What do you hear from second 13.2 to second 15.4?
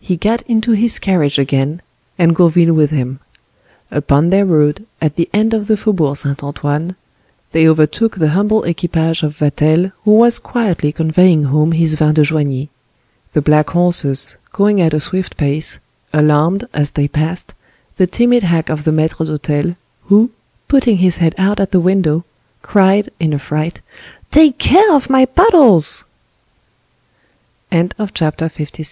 The black horses, going at a swift